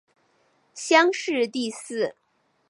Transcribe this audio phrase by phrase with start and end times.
[0.73, 2.15] 乡试第四。